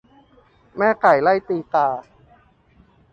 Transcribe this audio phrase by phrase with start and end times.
[0.77, 1.87] แม่ไก่ไล่ตีกา